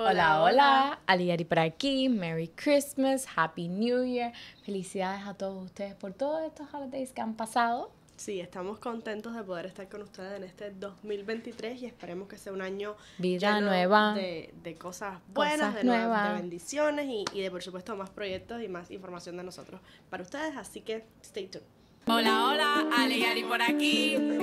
Hola, 0.00 0.42
hola, 0.42 1.00
Aliari 1.06 1.44
por 1.44 1.58
aquí, 1.58 2.08
Merry 2.08 2.46
Christmas, 2.46 3.26
Happy 3.34 3.66
New 3.66 4.04
Year, 4.04 4.32
felicidades 4.64 5.26
a 5.26 5.34
todos 5.34 5.64
ustedes 5.64 5.96
por 5.96 6.12
todos 6.12 6.40
estos 6.42 6.72
holidays 6.72 7.10
que 7.12 7.20
han 7.20 7.34
pasado. 7.34 7.90
Sí, 8.16 8.38
estamos 8.38 8.78
contentos 8.78 9.34
de 9.34 9.42
poder 9.42 9.66
estar 9.66 9.88
con 9.88 10.02
ustedes 10.02 10.36
en 10.36 10.44
este 10.44 10.70
2023 10.70 11.82
y 11.82 11.86
esperemos 11.86 12.28
que 12.28 12.38
sea 12.38 12.52
un 12.52 12.62
año 12.62 12.94
Vida 13.18 13.56
lleno 13.56 13.70
nueva. 13.70 14.14
de, 14.14 14.54
de 14.62 14.76
cosas 14.76 15.18
buenas, 15.34 15.56
Cosas 15.70 15.74
de, 15.74 15.84
nuevas- 15.84 16.06
nuevas. 16.06 16.28
de 16.28 16.34
bendiciones 16.42 17.06
y, 17.08 17.24
y 17.32 17.40
de 17.42 17.50
por 17.50 17.62
supuesto 17.64 17.96
más 17.96 18.10
proyectos 18.10 18.62
y 18.62 18.68
más 18.68 18.92
información 18.92 19.36
de 19.36 19.42
nosotros 19.42 19.80
para 20.10 20.22
ustedes, 20.22 20.56
así 20.56 20.80
que 20.80 21.06
stay 21.24 21.48
tuned. 21.48 21.64
Hola, 22.06 22.44
hola, 22.46 22.88
Ari 22.96 23.42
por 23.44 23.60
aquí. 23.60 24.14
Ay, 24.16 24.38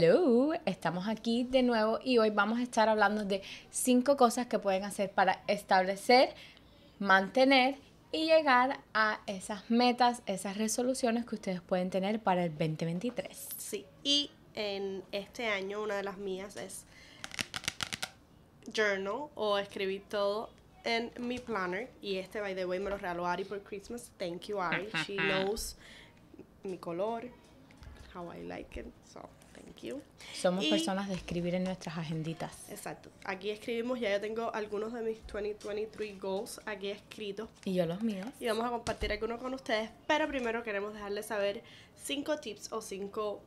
Hello, 0.00 0.52
estamos 0.64 1.08
aquí 1.08 1.42
de 1.42 1.64
nuevo 1.64 1.98
y 2.04 2.18
hoy 2.18 2.30
vamos 2.30 2.60
a 2.60 2.62
estar 2.62 2.88
hablando 2.88 3.24
de 3.24 3.42
cinco 3.72 4.16
cosas 4.16 4.46
que 4.46 4.60
pueden 4.60 4.84
hacer 4.84 5.10
para 5.10 5.42
establecer, 5.48 6.36
mantener 7.00 7.78
y 8.12 8.26
llegar 8.26 8.78
a 8.94 9.18
esas 9.26 9.68
metas, 9.72 10.22
esas 10.26 10.56
resoluciones 10.56 11.26
que 11.26 11.34
ustedes 11.34 11.60
pueden 11.62 11.90
tener 11.90 12.20
para 12.20 12.44
el 12.44 12.50
2023. 12.50 13.48
Sí, 13.56 13.86
y 14.04 14.30
en 14.54 15.02
este 15.10 15.48
año 15.48 15.82
una 15.82 15.96
de 15.96 16.04
las 16.04 16.16
mías 16.16 16.54
es 16.54 16.84
journal 18.72 19.30
o 19.34 19.58
escribir 19.58 20.04
todo 20.08 20.50
en 20.84 21.10
mi 21.18 21.40
planner 21.40 21.90
y 22.00 22.18
este 22.18 22.40
by 22.40 22.54
the 22.54 22.66
way 22.66 22.78
me 22.78 22.88
lo 22.88 22.98
regaló 22.98 23.26
Ari 23.26 23.44
por 23.44 23.64
Christmas. 23.64 24.12
Thank 24.16 24.42
you 24.42 24.60
Ari. 24.60 24.90
She 25.04 25.16
knows 25.16 25.76
mi 26.62 26.78
color, 26.78 27.32
how 28.14 28.30
I 28.32 28.42
like 28.42 28.78
it. 28.80 28.86
So, 29.12 29.20
thank 29.54 29.82
you. 29.82 30.00
Somos 30.34 30.64
Y- 30.64 30.70
personas 30.70 31.08
de 31.08 31.14
escribir 31.14 31.54
en 31.54 31.64
nuestras 31.64 31.96
agenditas. 31.98 32.52
Exacto. 32.70 33.10
Aquí 33.24 33.50
escribimos, 33.50 34.00
ya 34.00 34.10
yo 34.10 34.20
tengo 34.20 34.54
algunos 34.54 34.92
de 34.92 35.02
mis 35.02 35.18
2023 35.26 36.20
goals 36.20 36.60
aquí 36.66 36.88
escritos 36.90 37.48
Y 37.64 37.74
yo 37.74 37.86
los 37.86 38.02
míos. 38.02 38.26
y 38.40 38.46
vamos 38.46 38.64
a 38.66 38.70
compartir 38.70 39.12
algunos 39.12 39.40
con 39.40 39.54
ustedes, 39.54 39.90
pero 40.06 40.26
primero 40.28 40.62
queremos 40.62 40.94
dejarles 40.94 41.26
saber 41.26 41.62
cinco 42.02 42.38
tips 42.38 42.72
o 42.72 42.80
cinco 42.80 43.42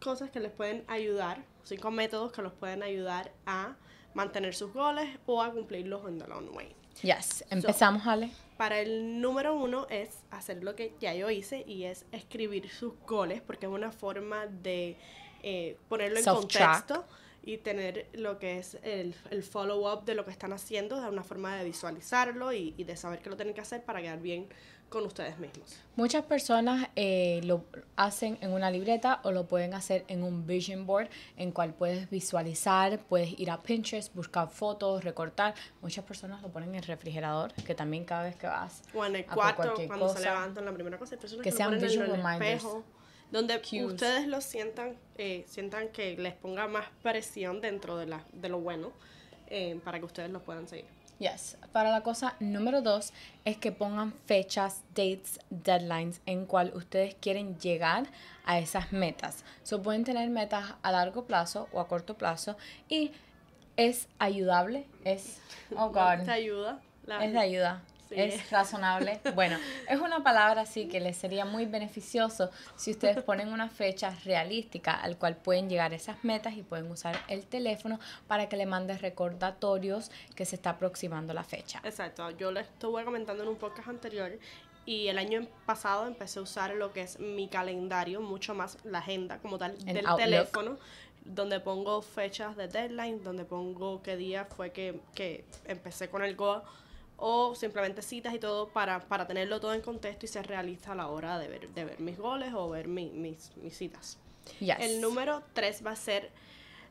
cosas 0.00 0.30
que 0.30 0.40
les 0.40 0.52
pueden 0.52 0.84
ayudar, 0.88 1.42
cinco 1.64 1.90
métodos 1.90 2.32
que 2.32 2.42
los 2.42 2.52
pueden 2.52 2.82
ayudar 2.82 3.32
a 3.46 3.76
mantener 4.14 4.54
sus 4.54 4.72
goles 4.72 5.08
o 5.26 5.42
a 5.42 5.52
cumplirlos 5.52 6.06
en 6.08 6.18
the 6.18 6.26
long 6.26 6.48
way. 6.56 6.74
Yes, 7.02 7.44
empezamos, 7.50 8.06
Ale. 8.06 8.30
Para 8.58 8.80
el 8.80 9.20
número 9.20 9.54
uno 9.54 9.86
es 9.88 10.24
hacer 10.32 10.64
lo 10.64 10.74
que 10.74 10.92
ya 10.98 11.14
yo 11.14 11.30
hice 11.30 11.64
y 11.64 11.84
es 11.84 12.04
escribir 12.10 12.68
sus 12.68 12.92
goles 13.06 13.40
porque 13.40 13.66
es 13.66 13.72
una 13.72 13.92
forma 13.92 14.48
de 14.48 14.96
eh, 15.44 15.76
ponerlo 15.88 16.18
en 16.18 16.24
contexto 16.24 17.06
y 17.44 17.58
tener 17.58 18.08
lo 18.14 18.40
que 18.40 18.58
es 18.58 18.76
el, 18.82 19.14
el 19.30 19.44
follow-up 19.44 20.04
de 20.04 20.16
lo 20.16 20.24
que 20.24 20.32
están 20.32 20.52
haciendo, 20.52 21.00
de 21.00 21.08
una 21.08 21.22
forma 21.22 21.56
de 21.56 21.64
visualizarlo 21.64 22.52
y, 22.52 22.74
y 22.76 22.82
de 22.82 22.96
saber 22.96 23.22
que 23.22 23.30
lo 23.30 23.36
tienen 23.36 23.54
que 23.54 23.60
hacer 23.60 23.84
para 23.84 24.02
quedar 24.02 24.20
bien 24.20 24.48
con 24.88 25.04
ustedes 25.04 25.38
mismos. 25.38 25.76
Muchas 25.96 26.24
personas 26.24 26.88
eh, 26.96 27.40
lo 27.44 27.64
hacen 27.96 28.38
en 28.40 28.52
una 28.52 28.70
libreta 28.70 29.20
o 29.24 29.32
lo 29.32 29.46
pueden 29.46 29.74
hacer 29.74 30.04
en 30.08 30.22
un 30.22 30.46
vision 30.46 30.86
board 30.86 31.08
en 31.36 31.52
cual 31.52 31.74
puedes 31.74 32.08
visualizar, 32.10 32.98
puedes 33.00 33.38
ir 33.38 33.50
a 33.50 33.60
Pinterest, 33.62 34.14
buscar 34.14 34.48
fotos, 34.48 35.04
recortar. 35.04 35.54
Muchas 35.82 36.04
personas 36.04 36.40
lo 36.42 36.48
ponen 36.50 36.70
en 36.70 36.74
el 36.76 36.82
refrigerador, 36.84 37.52
que 37.52 37.74
también 37.74 38.04
cada 38.04 38.22
vez 38.24 38.36
que 38.36 38.46
vas 38.46 38.82
O 38.94 39.04
en 39.04 39.16
el 39.16 39.26
cuarto, 39.26 39.74
cuando 39.86 40.08
se 40.08 40.14
cosa. 40.14 40.20
levantan, 40.34 40.64
la 40.64 40.72
primera 40.72 40.98
cosa, 40.98 41.14
hay 41.16 41.20
personas 41.20 41.44
Que 41.44 41.50
que, 41.50 41.56
sean 41.56 41.72
lo 41.72 41.76
ponen 41.78 41.84
en 41.84 41.88
visual 42.00 42.10
el 42.10 42.22
reminders. 42.24 42.54
espejo, 42.64 42.84
donde 43.30 43.60
Cues. 43.60 43.84
ustedes 43.84 44.26
lo 44.26 44.40
sientan, 44.40 44.96
eh, 45.16 45.44
sientan 45.48 45.88
que 45.88 46.16
les 46.16 46.32
ponga 46.34 46.66
más 46.66 46.86
presión 47.02 47.60
dentro 47.60 47.96
de, 47.98 48.06
la, 48.06 48.24
de 48.32 48.48
lo 48.48 48.58
bueno 48.60 48.92
eh, 49.48 49.78
para 49.84 49.98
que 49.98 50.04
ustedes 50.06 50.30
lo 50.30 50.42
puedan 50.42 50.66
seguir. 50.66 50.86
Yes. 51.18 51.56
Para 51.72 51.90
la 51.90 52.02
cosa 52.02 52.34
número 52.38 52.80
dos 52.80 53.12
es 53.44 53.56
que 53.56 53.72
pongan 53.72 54.12
fechas, 54.26 54.82
dates, 54.94 55.40
deadlines 55.50 56.20
en 56.26 56.46
cual 56.46 56.72
ustedes 56.74 57.16
quieren 57.20 57.58
llegar 57.58 58.06
a 58.44 58.58
esas 58.60 58.92
metas. 58.92 59.44
So 59.64 59.82
pueden 59.82 60.04
tener 60.04 60.30
metas 60.30 60.74
a 60.82 60.92
largo 60.92 61.24
plazo 61.26 61.68
o 61.72 61.80
a 61.80 61.88
corto 61.88 62.16
plazo 62.16 62.56
y 62.88 63.10
es 63.76 64.08
ayudable, 64.18 64.86
es 65.04 65.40
oh 65.76 65.88
god, 65.90 66.24
Te 66.24 66.30
ayuda. 66.30 66.80
la- 67.06 67.24
es 67.24 67.32
de 67.32 67.38
ayuda. 67.38 67.82
Sí. 68.08 68.14
Es 68.16 68.50
razonable. 68.50 69.20
Bueno, 69.34 69.58
es 69.88 70.00
una 70.00 70.22
palabra 70.22 70.62
así 70.62 70.88
que 70.88 71.00
les 71.00 71.16
sería 71.16 71.44
muy 71.44 71.66
beneficioso 71.66 72.50
si 72.76 72.90
ustedes 72.90 73.22
ponen 73.22 73.52
una 73.52 73.68
fecha 73.68 74.10
realística 74.24 74.92
al 74.92 75.16
cual 75.16 75.36
pueden 75.36 75.68
llegar 75.68 75.92
esas 75.92 76.24
metas 76.24 76.54
y 76.56 76.62
pueden 76.62 76.90
usar 76.90 77.16
el 77.28 77.46
teléfono 77.46 78.00
para 78.26 78.48
que 78.48 78.56
le 78.56 78.66
mande 78.66 78.96
recordatorios 78.98 80.10
que 80.34 80.44
se 80.44 80.56
está 80.56 80.70
aproximando 80.70 81.34
la 81.34 81.44
fecha. 81.44 81.80
Exacto, 81.84 82.30
yo 82.30 82.50
les 82.50 82.66
estuve 82.66 83.04
comentando 83.04 83.42
en 83.42 83.50
un 83.50 83.56
podcast 83.56 83.88
anterior 83.88 84.32
y 84.86 85.08
el 85.08 85.18
año 85.18 85.46
pasado 85.66 86.06
empecé 86.06 86.38
a 86.38 86.42
usar 86.42 86.74
lo 86.74 86.92
que 86.92 87.02
es 87.02 87.20
mi 87.20 87.46
calendario, 87.48 88.22
mucho 88.22 88.54
más 88.54 88.78
la 88.84 89.00
agenda 89.00 89.38
como 89.38 89.58
tal 89.58 89.76
del 89.84 89.98
Outlook. 89.98 90.16
teléfono, 90.16 90.78
donde 91.24 91.60
pongo 91.60 92.00
fechas 92.00 92.56
de 92.56 92.68
deadline, 92.68 93.22
donde 93.22 93.44
pongo 93.44 94.02
qué 94.02 94.16
día 94.16 94.46
fue 94.46 94.72
que, 94.72 94.98
que 95.14 95.44
empecé 95.66 96.08
con 96.08 96.24
el 96.24 96.34
goal 96.36 96.62
o 97.18 97.54
simplemente 97.54 98.00
citas 98.00 98.32
y 98.34 98.38
todo 98.38 98.68
para, 98.68 99.00
para 99.00 99.26
tenerlo 99.26 99.60
todo 99.60 99.74
en 99.74 99.80
contexto 99.82 100.24
y 100.24 100.28
ser 100.28 100.46
realista 100.46 100.92
a 100.92 100.94
la 100.94 101.08
hora 101.08 101.38
de 101.38 101.48
ver, 101.48 101.68
de 101.70 101.84
ver 101.84 102.00
mis 102.00 102.16
goles 102.16 102.52
o 102.54 102.68
ver 102.70 102.88
mi- 102.88 103.10
mis, 103.10 103.54
mis 103.56 103.76
citas. 103.76 104.18
Yes. 104.60 104.76
El 104.80 105.00
número 105.00 105.42
3 105.52 105.84
va 105.84 105.90
a 105.90 105.96
ser 105.96 106.30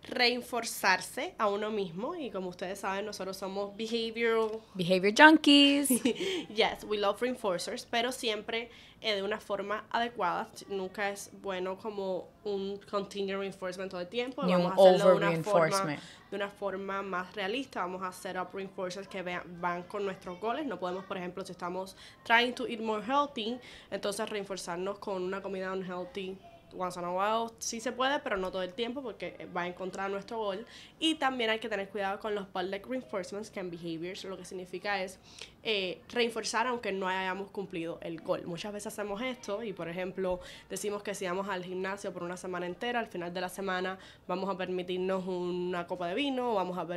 reinforzarse 0.04 1.34
a 1.38 1.48
uno 1.48 1.70
mismo 1.70 2.16
y 2.16 2.30
como 2.32 2.50
ustedes 2.50 2.80
saben 2.80 3.06
nosotros 3.06 3.38
somos 3.38 3.76
behavioral 3.76 4.60
Behavior 4.74 5.14
junkies. 5.18 5.90
yes, 6.50 6.84
we 6.88 6.98
love 6.98 7.22
reinforcers, 7.22 7.86
pero 7.90 8.12
siempre 8.12 8.70
eh, 9.02 9.16
de 9.16 9.24
una 9.24 9.40
forma 9.40 9.86
adecuada. 9.92 10.48
Nunca 10.70 11.10
es 11.10 11.30
bueno 11.42 11.78
como 11.78 12.28
un 12.44 12.80
continual 12.90 13.40
reinforcement 13.42 13.92
todo 13.92 14.02
el 14.02 14.08
tiempo. 14.08 14.44
Ni 14.44 14.56
un 14.56 14.64
Vamos 14.64 14.78
a 14.78 14.90
hacerlo 14.90 15.20
de 15.20 15.28
una, 15.28 15.44
forma, 15.44 15.98
de 16.32 16.36
una 16.36 16.50
forma 16.50 17.02
más 17.04 17.36
realista. 17.36 17.82
Vamos 17.82 18.02
a 18.04 18.08
hacer 18.08 18.40
up 18.40 18.50
reinforcers 18.54 19.08
que 19.08 19.22
vean- 19.22 19.44
van 19.62 19.84
con 19.84 20.04
nuestros 20.06 20.40
goles. 20.40 20.66
No 20.66 20.80
podemos, 20.80 21.06
por 21.06 21.18
ejemplo, 21.18 21.46
si 21.46 21.52
estamos 21.52 21.96
trying 22.24 22.54
to 22.54 22.68
eat 22.68 22.80
more 22.80 23.04
healthy, 23.06 23.60
entonces 23.92 24.28
reinforzarnos 24.30 25.00
con 25.00 25.22
una 25.24 25.42
comida 25.42 25.72
unhealthy 25.74 26.38
once 26.78 27.00
in 27.00 27.06
a 27.06 27.48
sí 27.60 27.80
se 27.80 27.92
puede, 27.92 28.20
pero 28.20 28.38
no 28.38 28.52
todo 28.52 28.64
el 28.64 28.74
tiempo 28.74 29.02
porque 29.02 29.48
va 29.56 29.62
a 29.62 29.68
encontrar 29.68 30.10
nuestro 30.10 30.38
gol. 30.38 30.66
Y 31.00 31.16
también 31.16 31.50
hay 31.50 31.60
que 31.60 31.70
tener 31.70 31.90
cuidado 31.90 32.20
con 32.20 32.36
los 32.36 32.48
public 32.48 32.88
reinforcements, 32.88 33.50
que 33.50 33.60
en 33.60 33.72
behaviors 33.72 34.24
lo 34.24 34.38
que 34.38 34.46
significa 34.46 35.02
es 35.04 35.20
eh, 35.64 36.00
reinforzar 36.10 36.68
aunque 36.68 36.92
no 36.92 37.08
hayamos 37.08 37.50
cumplido 37.50 37.98
el 38.02 38.22
gol. 38.22 38.44
Muchas 38.46 38.72
veces 38.74 38.88
hacemos 38.88 39.22
esto 39.22 39.64
y, 39.64 39.74
por 39.74 39.90
ejemplo, 39.90 40.40
decimos 40.70 41.04
que 41.04 41.14
si 41.14 41.26
vamos 41.26 41.50
al 41.50 41.64
gimnasio 41.64 42.14
por 42.14 42.24
una 42.24 42.38
semana 42.38 42.66
entera, 42.66 43.00
al 43.00 43.08
final 43.08 43.34
de 43.34 43.42
la 43.42 43.50
semana 43.50 43.98
vamos 44.28 44.50
a 44.50 44.58
permitirnos 44.58 45.26
una 45.26 45.88
copa 45.88 46.08
de 46.08 46.16
vino 46.16 46.52
o 46.52 46.56
vamos 46.56 46.78
a 46.78 46.88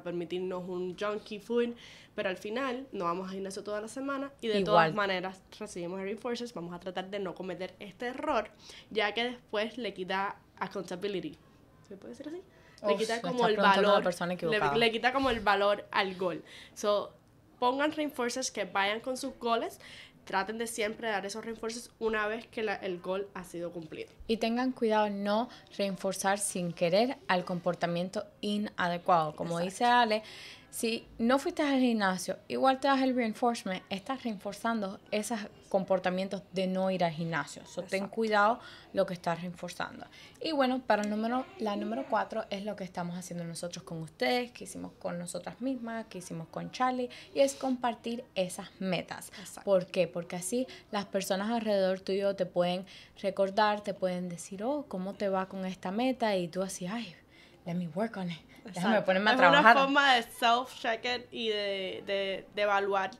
permitirnos 0.00 0.68
un 0.68 0.96
junkie 0.96 1.40
food, 1.40 1.74
pero 2.14 2.28
al 2.28 2.36
final 2.36 2.86
no 2.92 3.04
vamos 3.04 3.28
al 3.28 3.34
gimnasio 3.34 3.62
toda 3.64 3.80
la 3.80 3.88
semana 3.88 4.32
y 4.40 4.48
de 4.48 4.54
Igual. 4.60 4.64
todas 4.64 4.94
maneras 4.94 5.42
recibimos 5.58 6.00
reinforcers, 6.00 6.52
vamos 6.54 6.74
a 6.74 6.80
tratar 6.80 7.08
de 7.10 7.18
no 7.18 7.34
cometer 7.34 7.74
este 7.78 8.06
error, 8.06 8.50
ya 8.90 9.12
que 9.14 9.24
después 9.24 9.78
le 9.78 9.94
quita 9.94 10.36
accountability. 10.58 11.36
¿Se 11.88 11.96
puede 11.96 12.10
decir 12.14 12.28
así? 12.28 12.42
Le 12.86 12.94
Uf, 12.94 13.00
quita 13.00 13.20
como 13.20 13.46
el 13.46 13.56
valor. 13.56 14.04
le, 14.76 14.90
quita 14.90 15.12
como 15.12 15.30
el 15.30 15.40
valor 15.40 15.86
al 15.90 16.14
gol. 16.16 16.42
So, 16.74 17.12
pongan 17.58 17.92
reinforcers 17.92 18.50
que 18.50 18.64
vayan 18.64 19.00
con 19.00 19.16
sus 19.16 19.36
goles. 19.38 19.78
Traten 20.24 20.58
de 20.58 20.66
siempre 20.66 21.08
dar 21.08 21.26
esos 21.26 21.44
reinforcers 21.44 21.90
una 21.98 22.26
vez 22.28 22.46
que 22.46 22.62
la- 22.62 22.76
el 22.76 23.00
gol 23.00 23.28
ha 23.34 23.42
sido 23.44 23.72
cumplido. 23.72 24.10
Y 24.28 24.36
tengan 24.36 24.70
cuidado 24.72 25.10
no 25.10 25.48
reinforzar 25.76 26.38
sin 26.38 26.72
querer 26.72 27.16
al 27.26 27.44
comportamiento 27.44 28.24
inadecuado. 28.40 29.34
Como 29.34 29.58
dice 29.58 29.84
Ale, 29.84 30.22
Si 30.70 31.04
no 31.18 31.38
fuiste 31.40 31.62
al 31.62 31.80
gimnasio, 31.80 32.38
igual 32.46 32.78
te 32.78 32.86
das 32.86 33.02
el 33.02 33.14
reinforcement, 33.14 33.82
estás 33.90 34.22
reforzando 34.22 35.00
esos 35.10 35.40
comportamientos 35.68 36.42
de 36.52 36.68
no 36.68 36.90
ir 36.92 37.02
al 37.02 37.10
gimnasio. 37.10 37.66
So, 37.66 37.82
ten 37.82 38.06
cuidado 38.08 38.60
lo 38.92 39.04
que 39.04 39.14
estás 39.14 39.42
reforzando. 39.42 40.06
Y 40.40 40.52
bueno, 40.52 40.80
para 40.80 41.02
el 41.02 41.10
número, 41.10 41.44
la 41.58 41.74
número 41.74 42.06
cuatro 42.08 42.44
es 42.50 42.64
lo 42.64 42.76
que 42.76 42.84
estamos 42.84 43.16
haciendo 43.16 43.44
nosotros 43.44 43.82
con 43.84 44.00
ustedes, 44.00 44.52
que 44.52 44.64
hicimos 44.64 44.92
con 44.98 45.18
nosotras 45.18 45.60
mismas, 45.60 46.06
que 46.06 46.18
hicimos 46.18 46.46
con 46.48 46.70
Charlie, 46.70 47.10
y 47.34 47.40
es 47.40 47.54
compartir 47.54 48.24
esas 48.36 48.68
metas. 48.78 49.28
Exacto. 49.38 49.62
¿Por 49.64 49.86
qué? 49.86 50.06
Porque 50.06 50.36
así 50.36 50.68
las 50.92 51.04
personas 51.04 51.50
alrededor 51.50 52.00
tuyo 52.00 52.36
te 52.36 52.46
pueden 52.46 52.86
recordar, 53.20 53.80
te 53.80 53.92
pueden 53.92 54.28
decir, 54.28 54.62
oh, 54.62 54.84
¿cómo 54.86 55.14
te 55.14 55.28
va 55.28 55.46
con 55.46 55.66
esta 55.66 55.90
meta? 55.90 56.36
Y 56.36 56.48
tú 56.48 56.62
así, 56.62 56.86
ay, 56.86 57.14
let 57.70 57.76
me 57.78 57.88
work 57.94 58.16
on 58.16 58.30
it. 58.30 58.38
Déjame 58.74 59.00
ponerme 59.02 59.30
a 59.30 59.32
es 59.34 59.38
trabajar. 59.38 59.76
una 59.76 59.84
forma 59.84 60.14
de 60.14 60.22
self-check 60.22 61.28
y 61.30 61.48
de, 61.48 62.02
de, 62.06 62.46
de 62.54 62.62
evaluar 62.62 63.10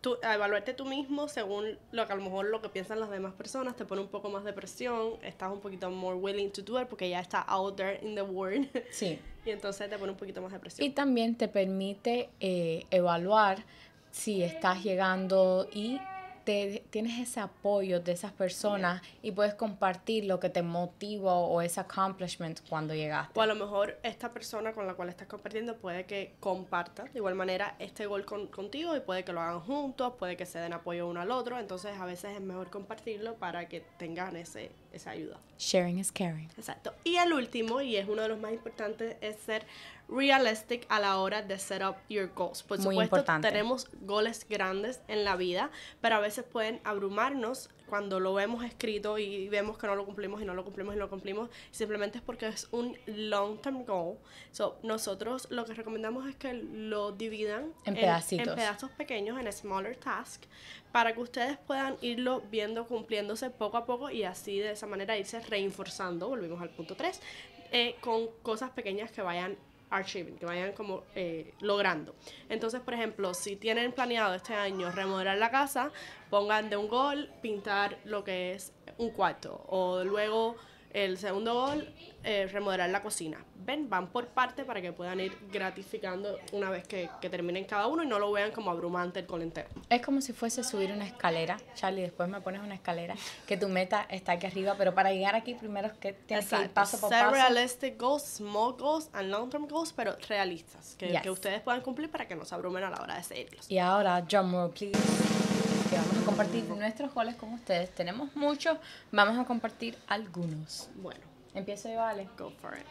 tú, 0.00 0.16
evaluarte 0.22 0.74
tú 0.74 0.84
mismo 0.84 1.26
según 1.28 1.78
lo 1.90 2.06
que 2.06 2.12
a 2.12 2.16
lo 2.16 2.22
mejor 2.22 2.46
lo 2.46 2.60
que 2.62 2.68
piensan 2.68 3.00
las 3.00 3.10
demás 3.10 3.32
personas, 3.32 3.74
te 3.76 3.84
pone 3.84 4.02
un 4.02 4.08
poco 4.08 4.28
más 4.30 4.44
de 4.44 4.52
presión, 4.52 5.14
estás 5.22 5.50
un 5.50 5.60
poquito 5.60 5.90
more 5.90 6.16
willing 6.16 6.50
to 6.50 6.62
do 6.62 6.80
it 6.80 6.86
porque 6.88 7.08
ya 7.08 7.20
está 7.20 7.40
out 7.48 7.76
there 7.76 7.98
in 8.02 8.14
the 8.14 8.22
world 8.22 8.68
Sí. 8.90 9.18
y 9.44 9.50
entonces 9.50 9.88
te 9.90 9.98
pone 9.98 10.12
un 10.12 10.18
poquito 10.18 10.40
más 10.42 10.52
de 10.52 10.58
presión. 10.58 10.86
Y 10.86 10.90
también 10.90 11.34
te 11.36 11.48
permite 11.48 12.30
eh, 12.40 12.84
evaluar 12.90 13.64
si 14.10 14.42
estás 14.42 14.82
llegando 14.84 15.66
y 15.72 15.98
te, 16.44 16.84
tienes 16.90 17.18
ese 17.20 17.40
apoyo 17.40 18.00
de 18.00 18.12
esas 18.12 18.32
personas 18.32 19.02
y 19.22 19.32
puedes 19.32 19.54
compartir 19.54 20.24
lo 20.24 20.40
que 20.40 20.48
te 20.48 20.62
motiva 20.62 21.34
o 21.34 21.60
ese 21.62 21.80
accomplishment 21.80 22.60
cuando 22.68 22.94
llegaste. 22.94 23.38
O 23.38 23.42
a 23.42 23.46
lo 23.46 23.54
mejor 23.54 23.98
esta 24.02 24.32
persona 24.32 24.72
con 24.72 24.86
la 24.86 24.94
cual 24.94 25.08
estás 25.08 25.28
compartiendo 25.28 25.76
puede 25.76 26.04
que 26.06 26.34
comparta 26.40 27.04
de 27.04 27.18
igual 27.18 27.34
manera 27.34 27.76
este 27.78 28.06
gol 28.06 28.24
con- 28.24 28.48
contigo 28.48 28.96
y 28.96 29.00
puede 29.00 29.24
que 29.24 29.32
lo 29.32 29.40
hagan 29.40 29.60
juntos, 29.60 30.14
puede 30.18 30.36
que 30.36 30.46
se 30.46 30.58
den 30.58 30.72
apoyo 30.72 31.06
uno 31.08 31.20
al 31.20 31.30
otro, 31.30 31.58
entonces 31.58 31.96
a 31.98 32.04
veces 32.06 32.34
es 32.36 32.40
mejor 32.40 32.70
compartirlo 32.70 33.34
para 33.36 33.68
que 33.68 33.80
tengan 33.98 34.36
ese, 34.36 34.70
esa 34.92 35.10
ayuda. 35.10 35.38
Sharing 35.58 35.98
is 35.98 36.10
caring. 36.12 36.48
Exacto. 36.56 36.94
Y 37.04 37.16
el 37.16 37.32
último, 37.32 37.80
y 37.80 37.96
es 37.96 38.08
uno 38.08 38.22
de 38.22 38.28
los 38.28 38.38
más 38.38 38.52
importantes, 38.52 39.16
es 39.20 39.36
ser 39.36 39.64
realistic 40.08 40.86
a 40.88 41.00
la 41.00 41.18
hora 41.18 41.42
de 41.42 41.58
set 41.58 41.82
up 41.82 41.96
your 42.08 42.30
goals. 42.34 42.62
Por 42.62 42.78
Muy 42.78 42.94
supuesto, 42.94 43.16
importante. 43.16 43.48
tenemos 43.48 43.88
goles 44.02 44.46
grandes 44.48 45.00
en 45.08 45.24
la 45.24 45.36
vida, 45.36 45.70
pero 46.00 46.16
a 46.16 46.20
veces 46.20 46.44
pueden 46.44 46.80
abrumarnos 46.84 47.70
cuando 47.92 48.20
lo 48.20 48.32
vemos 48.32 48.64
escrito 48.64 49.18
y 49.18 49.50
vemos 49.50 49.76
que 49.76 49.86
no 49.86 49.94
lo 49.94 50.06
cumplimos 50.06 50.40
y 50.40 50.46
no 50.46 50.54
lo 50.54 50.64
cumplimos 50.64 50.94
y 50.94 50.96
no 50.96 51.04
lo 51.04 51.10
cumplimos. 51.10 51.50
Simplemente 51.72 52.16
es 52.16 52.24
porque 52.24 52.48
es 52.48 52.66
un 52.70 52.96
long 53.04 53.60
term 53.60 53.84
goal. 53.84 54.16
So, 54.50 54.78
nosotros 54.82 55.46
lo 55.50 55.66
que 55.66 55.74
recomendamos 55.74 56.26
es 56.26 56.34
que 56.36 56.54
lo 56.54 57.12
dividan 57.12 57.74
En 57.84 57.94
pedacitos. 57.94 58.48
en 58.48 58.54
pedazos 58.54 58.90
pequeños, 58.92 59.38
en 59.38 59.52
smaller 59.52 59.94
tasks, 59.96 60.48
para 60.90 61.12
que 61.12 61.20
ustedes 61.20 61.58
puedan 61.58 61.98
irlo 62.00 62.40
viendo 62.50 62.86
cumpliéndose 62.86 63.50
poco 63.50 63.76
a 63.76 63.84
poco 63.84 64.08
y 64.08 64.24
así 64.24 64.58
de 64.58 64.70
esa 64.70 64.86
manera 64.86 65.18
irse 65.18 65.40
reinforzando, 65.40 66.30
volvimos 66.30 66.62
al 66.62 66.70
punto 66.70 66.96
3, 66.96 67.20
con 68.00 68.28
cosas 68.42 68.70
pequeñas 68.70 69.10
que 69.10 69.20
vayan 69.20 69.58
achieving, 69.92 70.36
que 70.36 70.46
vayan 70.46 70.72
como 70.72 71.04
eh, 71.14 71.54
logrando. 71.60 72.14
Entonces, 72.48 72.80
por 72.80 72.94
ejemplo, 72.94 73.34
si 73.34 73.56
tienen 73.56 73.92
planeado 73.92 74.34
este 74.34 74.54
año 74.54 74.90
remodelar 74.90 75.38
la 75.38 75.50
casa, 75.50 75.90
pongan 76.30 76.70
de 76.70 76.76
un 76.76 76.88
gol 76.88 77.30
pintar 77.42 77.98
lo 78.04 78.24
que 78.24 78.52
es 78.52 78.72
un 78.98 79.10
cuarto 79.10 79.64
o 79.68 80.02
luego 80.04 80.56
el 80.94 81.18
segundo 81.18 81.54
gol 81.54 81.92
eh, 82.24 82.48
remodelar 82.52 82.90
la 82.90 83.02
cocina. 83.02 83.38
Ven, 83.64 83.88
van 83.88 84.08
por 84.08 84.26
parte 84.26 84.64
para 84.64 84.80
que 84.82 84.92
puedan 84.92 85.20
ir 85.20 85.36
gratificando 85.52 86.38
una 86.52 86.68
vez 86.68 86.86
que, 86.86 87.08
que 87.20 87.30
terminen 87.30 87.64
cada 87.64 87.86
uno 87.86 88.02
y 88.02 88.06
no 88.08 88.18
lo 88.18 88.30
vean 88.32 88.50
como 88.50 88.70
abrumante 88.70 89.20
el 89.20 89.26
gol 89.26 89.42
entero. 89.42 89.68
Es 89.88 90.02
como 90.02 90.20
si 90.20 90.32
fuese 90.32 90.64
subir 90.64 90.90
una 90.92 91.06
escalera, 91.06 91.56
Charlie, 91.74 92.02
después 92.02 92.28
me 92.28 92.40
pones 92.40 92.60
una 92.60 92.74
escalera, 92.74 93.14
que 93.46 93.56
tu 93.56 93.68
meta 93.68 94.06
está 94.10 94.32
aquí 94.32 94.46
arriba, 94.46 94.74
pero 94.76 94.94
para 94.94 95.12
llegar 95.12 95.34
aquí 95.36 95.54
primero 95.54 95.86
es 95.88 95.92
que 95.94 96.12
tienes 96.12 96.48
que 96.48 96.54
ir 96.56 96.60
Exacto. 96.62 96.74
paso 96.74 97.00
por 97.00 97.10
Set 97.10 97.20
paso. 97.20 97.32
realistic 97.34 97.98
goals, 98.00 98.22
small 98.24 98.72
goals 98.76 99.08
and 99.12 99.30
long 99.30 99.48
term 99.48 99.66
goals, 99.68 99.92
pero 99.92 100.16
realistas, 100.28 100.96
que, 100.98 101.08
Yes. 101.08 101.22
que 101.22 101.30
ustedes 101.30 101.60
puedan 101.60 101.82
cumplir 101.82 102.10
para 102.10 102.26
que 102.26 102.34
no 102.34 102.44
se 102.44 102.54
abrumen 102.54 102.82
a 102.84 102.90
la 102.90 103.00
hora 103.00 103.16
de 103.16 103.22
seguirlos. 103.22 103.70
Y 103.70 103.78
ahora, 103.78 104.20
drumroll, 104.22 104.70
please. 104.72 104.98
Que 105.92 105.98
vamos 105.98 106.16
a 106.16 106.24
compartir 106.24 106.64
nuestros 106.70 107.12
goles 107.12 107.34
con 107.36 107.52
ustedes. 107.52 107.94
Tenemos 107.94 108.34
muchos, 108.34 108.78
vamos 109.10 109.38
a 109.38 109.44
compartir 109.44 109.98
algunos. 110.06 110.88
Bueno, 110.94 111.20
Empiezo 111.52 111.90
yo, 111.90 111.96
vale. 111.98 112.30
go 112.38 112.50
for 112.62 112.78
it. 112.78 112.86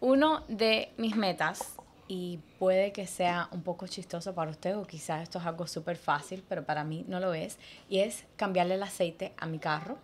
Uno 0.00 0.42
de 0.48 0.92
mis 0.96 1.14
metas, 1.14 1.76
y 2.08 2.40
puede 2.58 2.90
que 2.90 3.06
sea 3.06 3.46
un 3.52 3.62
poco 3.62 3.86
chistoso 3.86 4.34
para 4.34 4.50
ustedes, 4.50 4.74
o 4.74 4.84
quizás 4.88 5.22
esto 5.22 5.38
es 5.38 5.46
algo 5.46 5.68
súper 5.68 5.96
fácil, 5.96 6.42
pero 6.48 6.64
para 6.64 6.82
mí 6.82 7.04
no 7.06 7.20
lo 7.20 7.32
es, 7.32 7.58
y 7.88 8.00
es 8.00 8.24
cambiarle 8.34 8.74
el 8.74 8.82
aceite 8.82 9.34
a 9.36 9.46
mi 9.46 9.60
carro. 9.60 9.98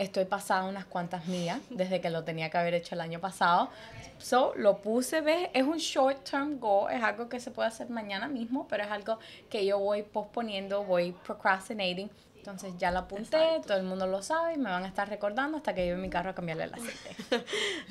Estoy 0.00 0.24
pasada 0.24 0.64
unas 0.64 0.86
cuantas 0.86 1.26
millas 1.26 1.60
desde 1.68 2.00
que 2.00 2.08
lo 2.08 2.24
tenía 2.24 2.48
que 2.48 2.56
haber 2.56 2.72
hecho 2.72 2.94
el 2.94 3.02
año 3.02 3.20
pasado. 3.20 3.68
So, 4.16 4.54
lo 4.56 4.78
puse, 4.78 5.20
¿ves? 5.20 5.50
Es 5.52 5.64
un 5.64 5.76
short 5.76 6.24
term 6.24 6.58
goal, 6.58 6.90
es 6.90 7.02
algo 7.02 7.28
que 7.28 7.38
se 7.38 7.50
puede 7.50 7.68
hacer 7.68 7.90
mañana 7.90 8.26
mismo, 8.26 8.66
pero 8.66 8.84
es 8.84 8.90
algo 8.90 9.18
que 9.50 9.66
yo 9.66 9.78
voy 9.78 10.02
posponiendo, 10.02 10.84
voy 10.84 11.12
procrastinating. 11.12 12.10
Entonces 12.34 12.72
ya 12.78 12.90
lo 12.90 13.00
apunté, 13.00 13.36
Exacto. 13.36 13.68
todo 13.68 13.76
el 13.76 13.82
mundo 13.82 14.06
lo 14.06 14.22
sabe 14.22 14.54
y 14.54 14.56
me 14.56 14.70
van 14.70 14.84
a 14.84 14.88
estar 14.88 15.06
recordando 15.06 15.58
hasta 15.58 15.74
que 15.74 15.84
lleve 15.84 16.00
mi 16.00 16.08
carro 16.08 16.30
a 16.30 16.34
cambiarle 16.34 16.64
el 16.64 16.72
aceite. 16.72 17.14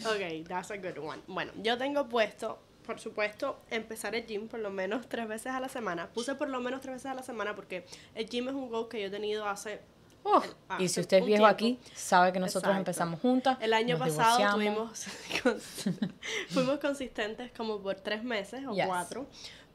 Ok, 0.07 0.47
that's 0.47 0.71
a 0.71 0.77
good 0.77 0.97
one. 0.97 1.21
Bueno, 1.27 1.51
yo 1.61 1.77
tengo 1.77 2.09
puesto, 2.09 2.57
por 2.87 2.99
supuesto, 2.99 3.59
empezar 3.69 4.15
el 4.15 4.25
gym 4.25 4.47
por 4.47 4.61
lo 4.61 4.71
menos 4.71 5.07
tres 5.07 5.27
veces 5.27 5.53
a 5.53 5.59
la 5.59 5.69
semana. 5.69 6.09
Puse 6.11 6.33
por 6.33 6.49
lo 6.49 6.59
menos 6.59 6.81
tres 6.81 6.95
veces 6.95 7.11
a 7.11 7.13
la 7.13 7.21
semana 7.21 7.55
porque 7.55 7.85
el 8.15 8.27
gym 8.27 8.47
es 8.49 8.55
un 8.55 8.67
goal 8.67 8.89
que 8.89 8.99
yo 8.99 9.09
he 9.09 9.11
tenido 9.11 9.47
hace... 9.47 9.79
Ah, 10.25 10.77
y 10.79 10.87
si 10.87 10.99
usted 10.99 11.17
es 11.17 11.25
viejo 11.25 11.43
tiempo. 11.47 11.47
aquí, 11.47 11.79
sabe 11.95 12.31
que 12.31 12.39
nosotros 12.39 12.63
Exacto. 12.71 12.79
empezamos 12.79 13.19
juntas. 13.19 13.57
El 13.61 13.73
año 13.73 13.97
pasado 13.97 14.37
tuvimos, 14.53 15.05
fuimos 16.49 16.79
consistentes 16.79 17.51
como 17.55 17.79
por 17.79 17.95
tres 17.95 18.23
meses 18.23 18.61
o 18.67 18.73
Yes. 18.73 18.85
cuatro, 18.85 19.25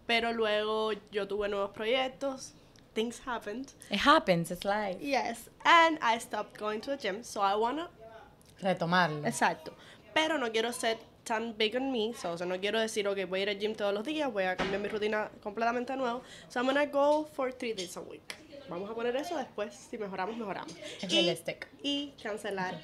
pero 0.07 0.33
luego 0.33 0.93
yo 1.11 1.27
tuve 1.27 1.49
nuevos 1.49 1.71
proyectos, 1.73 2.53
things 2.95 3.21
happened, 3.27 3.69
It 3.91 4.01
happens, 4.07 4.51
it's 4.51 4.65
life. 4.65 4.99
yes, 5.01 5.51
and 5.65 5.99
I 6.01 6.19
stopped 6.21 6.59
going 6.59 6.81
to 6.83 6.91
the 6.91 6.97
gym, 6.99 7.25
so 7.25 7.41
I 7.43 7.57
wanna 7.57 7.91
Retomarlo. 8.61 9.27
Exacto. 9.27 9.73
Pero 10.15 10.39
no 10.39 10.51
quiero 10.53 10.73
ser 10.73 10.99
tan 11.25 11.57
big 11.57 11.75
on 11.75 11.91
me. 11.91 12.15
So, 12.15 12.31
o 12.33 12.39
sea, 12.39 12.47
no 12.47 12.59
quiero 12.61 12.79
decir, 12.79 13.07
ok, 13.09 13.27
voy 13.29 13.41
a 13.41 13.43
ir 13.43 13.49
al 13.51 13.59
gym 13.59 13.75
todos 13.75 13.93
los 13.93 14.05
días, 14.05 14.33
voy 14.33 14.45
a 14.45 14.57
cambiar 14.57 14.81
mi 14.81 14.89
rutina 14.89 15.29
completamente 15.43 15.93
de 15.95 15.99
nuevo. 15.99 16.23
So, 16.49 16.61
I'm 16.61 16.67
gonna 16.67 16.87
go 16.87 17.25
for 17.35 17.53
three 17.53 17.73
days 17.75 17.97
a 17.97 18.01
week. 18.01 18.37
Vamos 18.69 18.91
a 18.91 18.95
poner 18.95 19.15
eso 19.17 19.37
después. 19.37 19.75
Si 19.75 19.99
mejoramos, 19.99 20.37
mejoramos. 20.37 20.73
Es 21.03 21.05
Y, 21.05 21.09
realistic. 21.09 21.69
y 21.83 22.15
cancelar 22.23 22.81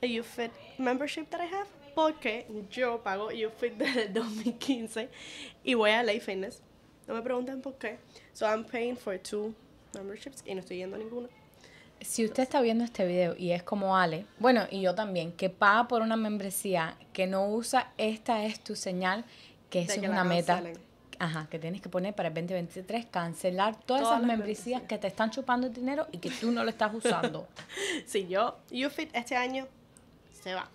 a 0.00 0.06
YouFit 0.06 0.52
membership 0.78 1.24
that 1.30 1.40
I 1.40 1.52
have. 1.54 1.68
Porque 1.94 2.46
yo 2.70 3.02
pago 3.02 3.30
YouFit 3.32 3.72
desde 3.76 4.04
el 4.04 4.12
2015 4.14 5.08
y 5.64 5.74
voy 5.74 5.90
a 5.90 6.02
Lay 6.02 6.20
Fitness. 6.20 6.62
No 7.06 7.14
me 7.14 7.22
pregunten 7.22 7.60
por 7.60 7.74
qué. 7.78 7.98
So, 8.34 8.46
I'm 8.46 8.64
paying 8.64 8.96
for 8.96 9.18
two 9.18 9.54
memberships 9.94 10.44
y 10.46 10.54
no 10.54 10.60
estoy 10.60 10.76
yendo 10.76 10.96
a 10.96 10.98
ninguna. 10.98 11.28
Si 12.00 12.24
usted 12.24 12.44
está 12.44 12.60
viendo 12.60 12.84
este 12.84 13.04
video 13.04 13.34
y 13.36 13.50
es 13.50 13.64
como 13.64 13.96
Ale, 13.96 14.24
bueno, 14.38 14.68
y 14.70 14.82
yo 14.82 14.94
también, 14.94 15.32
que 15.32 15.50
paga 15.50 15.88
por 15.88 16.02
una 16.02 16.16
membresía 16.16 16.96
que 17.12 17.26
no 17.26 17.48
usa, 17.48 17.92
esta 17.98 18.44
es 18.44 18.60
tu 18.60 18.76
señal 18.76 19.24
que 19.68 19.80
es 19.80 19.98
que 19.98 20.08
una 20.08 20.22
meta. 20.22 20.62
Ajá, 21.18 21.48
que 21.50 21.58
tienes 21.58 21.80
que 21.80 21.88
poner 21.88 22.14
para 22.14 22.28
el 22.28 22.34
2023, 22.34 23.06
cancelar 23.06 23.74
todas, 23.74 24.02
Todas 24.02 24.18
esas 24.18 24.26
membresías 24.26 24.82
que 24.82 24.98
te 24.98 25.08
están 25.08 25.30
chupando 25.30 25.66
el 25.66 25.72
dinero 25.72 26.06
y 26.12 26.18
que 26.18 26.30
tú 26.30 26.52
no 26.52 26.62
lo 26.62 26.70
estás 26.70 26.94
usando. 26.94 27.48
Si 28.06 28.28
yo, 28.28 28.56
YouFit 28.70 29.10
este 29.14 29.36
año 29.36 29.66
se 30.42 30.54
va. 30.54 30.68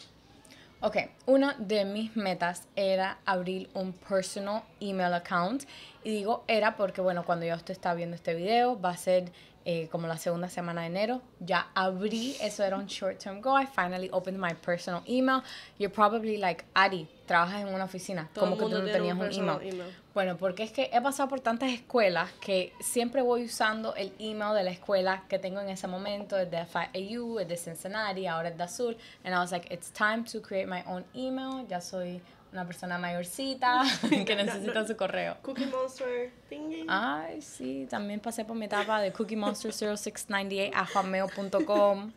Ok, 0.81 0.97
una 1.27 1.55
de 1.59 1.85
mis 1.85 2.13
metas 2.17 2.67
era 2.75 3.19
abrir 3.23 3.69
un 3.73 3.93
personal 3.93 4.63
email 4.81 5.13
account. 5.13 5.63
Y 6.03 6.09
digo 6.09 6.43
era 6.45 6.75
porque, 6.75 6.99
bueno, 6.99 7.23
cuando 7.23 7.45
ya 7.45 7.55
usted 7.55 7.71
está 7.71 7.93
viendo 7.93 8.17
este 8.17 8.33
video, 8.33 8.77
va 8.79 8.89
a 8.89 8.97
ser 8.97 9.31
eh, 9.65 9.87
como 9.91 10.07
la 10.07 10.17
segunda 10.17 10.49
semana 10.49 10.81
de 10.81 10.87
enero. 10.87 11.21
Ya 11.39 11.69
abrí, 11.73 12.35
eso 12.41 12.63
era 12.63 12.77
un 12.77 12.87
short 12.87 13.19
term 13.19 13.41
goal. 13.41 13.61
I 13.61 13.65
finally 13.65 14.09
opened 14.11 14.39
my 14.39 14.53
personal 14.53 15.01
email. 15.07 15.41
You're 15.77 15.93
probably 15.93 16.37
like, 16.37 16.65
Ari, 16.73 17.07
trabajas 17.25 17.61
en 17.61 17.73
una 17.73 17.85
oficina. 17.85 18.29
Todo 18.33 18.45
como 18.45 18.57
que 18.57 18.75
tú 18.75 18.81
no 18.81 18.91
tenías 18.91 19.17
un 19.17 19.31
email. 19.31 19.61
email. 19.61 19.93
Bueno, 20.13 20.37
porque 20.37 20.63
es 20.63 20.71
que 20.71 20.89
he 20.91 21.01
pasado 21.01 21.29
por 21.29 21.39
tantas 21.39 21.71
escuelas 21.71 22.29
que 22.41 22.73
siempre 22.81 23.21
voy 23.21 23.45
usando 23.45 23.95
el 23.95 24.13
email 24.19 24.53
de 24.53 24.63
la 24.63 24.71
escuela 24.71 25.23
que 25.27 25.39
tengo 25.39 25.59
en 25.59 25.69
ese 25.69 25.87
momento, 25.87 26.37
el 26.37 26.49
de 26.49 26.65
FIU, 26.65 27.39
el 27.39 27.47
de 27.47 27.57
Cincinnati, 27.57 28.27
ahora 28.27 28.49
el 28.49 28.57
de 28.57 28.63
Azul. 28.63 28.97
And 29.23 29.33
I 29.33 29.39
was 29.39 29.51
like, 29.51 29.73
it's 29.73 29.91
time 29.91 30.23
to 30.25 30.41
create 30.41 30.67
my 30.67 30.83
own 30.85 31.05
email. 31.15 31.65
Ya 31.67 31.79
soy 31.79 32.21
una 32.53 32.65
persona 32.65 32.97
mayorcita 32.97 33.83
que 34.09 34.35
No, 34.35 34.43
necesita 34.43 34.81
no. 34.81 34.87
su 34.87 34.95
correo. 34.95 35.37
Cookie 35.41 35.65
Monster 35.65 36.31
thingy. 36.47 36.85
Ay, 36.87 37.41
sí, 37.41 37.87
también 37.89 38.19
pasé 38.19 38.45
por 38.45 38.55
mi 38.55 38.65
etapa 38.65 39.01
de 39.01 39.11
Cookie 39.11 39.35
Monster 39.35 39.73
0698 39.73 40.71
a 40.77 40.85
hotmail.com. 40.85 42.13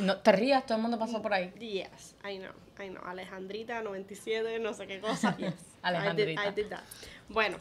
No, 0.00 0.16
te 0.18 0.32
rías, 0.32 0.64
todo 0.64 0.76
el 0.76 0.82
mundo 0.82 0.98
pasó 0.98 1.20
por 1.20 1.34
ahí. 1.34 1.52
Yes, 1.58 2.14
I 2.24 2.38
know, 2.38 2.52
I 2.84 2.88
know. 2.90 3.02
Alejandrita 3.04 3.82
97, 3.82 4.58
no 4.60 4.72
sé 4.72 4.86
qué 4.86 5.00
cosa. 5.00 5.36
Yes. 5.44 5.54
Alejandrita. 5.82 6.42
I 6.42 6.50
did, 6.52 6.58
I 6.58 6.62
did 6.62 6.70
that. 6.70 6.84
Bueno, 7.28 7.58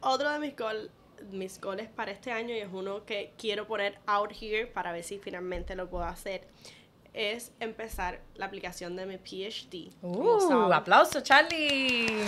otro 0.00 0.30
de 0.30 0.38
mis 0.38 0.56
goals 0.56 0.90
mis 1.30 1.58
goles 1.60 1.88
para 1.88 2.10
este 2.12 2.30
año 2.32 2.54
y 2.54 2.58
es 2.58 2.68
uno 2.70 3.04
que 3.06 3.32
quiero 3.38 3.66
poner 3.66 3.98
out 4.06 4.30
here 4.32 4.66
para 4.66 4.92
ver 4.92 5.04
si 5.04 5.18
finalmente 5.18 5.74
lo 5.74 5.88
puedo 5.88 6.04
hacer 6.04 6.46
es 7.14 7.52
empezar 7.60 8.20
la 8.34 8.46
aplicación 8.46 8.96
de 8.96 9.06
mi 9.06 9.16
PhD. 9.16 9.90
Uh, 10.02 10.72
aplauso, 10.72 11.20
Charlie. 11.22 12.24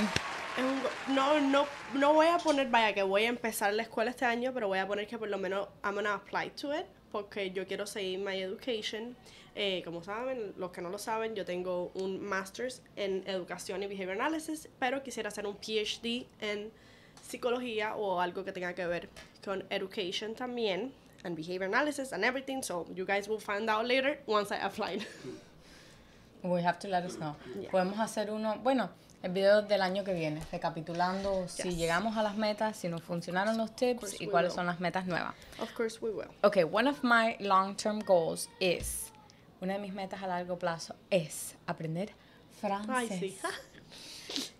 no, 1.09 1.41
no, 1.41 1.67
no 1.95 2.15
voy 2.15 2.29
a 2.29 2.39
poner, 2.39 2.69
vaya, 2.69 2.95
que 2.95 3.03
voy 3.03 3.25
a 3.25 3.29
empezar 3.29 3.75
la 3.75 3.83
escuela 3.83 4.11
este 4.11 4.25
año, 4.25 4.53
pero 4.55 4.69
voy 4.69 4.79
a 4.79 4.87
poner 4.87 5.07
que 5.07 5.19
por 5.19 5.29
lo 5.29 5.39
menos 5.39 5.69
I'm 5.85 5.97
gonna 5.97 6.15
apply 6.15 6.51
to 6.61 6.73
it, 6.75 6.87
porque 7.11 7.51
yo 7.51 7.67
quiero 7.67 7.87
seguir 7.87 8.21
my 8.21 8.41
education. 8.41 9.17
Eh, 9.59 9.83
como 9.85 10.03
saben, 10.05 10.53
los 10.59 10.71
que 10.71 10.83
no 10.83 10.91
lo 10.91 10.99
saben, 10.99 11.35
yo 11.35 11.45
tengo 11.45 11.91
un 11.95 12.21
master's 12.21 12.83
en 12.95 13.25
educación 13.27 13.83
y 13.83 13.87
behavior 13.87 14.13
analysis, 14.13 14.69
pero 14.79 15.03
quisiera 15.03 15.29
hacer 15.29 15.47
un 15.47 15.57
PhD 15.57 16.27
en 16.41 16.71
psicología 17.27 17.97
o 17.97 18.21
algo 18.21 18.45
que 18.45 18.53
tenga 18.53 18.75
que 18.75 18.87
ver 18.87 19.09
con 19.43 19.65
education 19.71 20.35
también, 20.35 20.93
and 21.27 21.37
behavior 21.37 21.67
analysis 21.67 22.13
and 22.13 22.25
everything. 22.25 22.63
So 22.63 22.87
you 22.95 23.05
guys 23.05 23.29
will 23.29 23.41
find 23.41 23.69
out 23.69 23.87
later 23.87 24.19
once 24.27 24.51
I 24.53 24.57
applied. 24.57 25.05
We 26.43 26.63
have 26.63 26.79
to 26.81 26.89
let 26.89 27.03
us 27.05 27.19
know. 27.19 27.35
Yeah. 27.61 27.71
Podemos 27.71 27.99
hacer 27.99 28.31
uno, 28.31 28.57
bueno, 28.63 28.89
el 29.21 29.33
video 29.33 29.63
del 29.63 29.81
año 29.83 30.05
que 30.05 30.15
viene, 30.15 30.41
recapitulando 30.53 31.49
si 31.49 31.75
llegamos 31.75 32.17
a 32.17 32.23
las 32.23 32.37
metas, 32.37 32.77
si 32.77 32.89
nos 32.89 33.03
funcionaron 33.03 33.57
los 33.57 33.75
tips 33.75 34.21
y 34.21 34.27
cuáles 34.29 34.53
will. 34.53 34.57
son 34.57 34.67
las 34.67 34.79
metas 34.79 35.07
nuevas. 35.07 35.35
of 35.61 35.75
course 35.75 36.01
we 36.01 36.11
will. 36.11 36.29
Okay, 36.45 36.63
one 36.63 36.87
of 36.87 37.03
my 37.03 37.37
long-term 37.41 37.99
goals 38.01 38.49
is, 38.61 39.11
una 39.61 39.73
de 39.75 39.81
mis 39.81 39.93
metas 39.93 40.23
a 40.23 40.29
largo 40.29 40.57
plazo 40.57 40.95
es 41.11 41.57
aprender 41.67 42.11
francés. 42.61 42.89
Ay, 42.89 43.09
sí. 43.09 43.39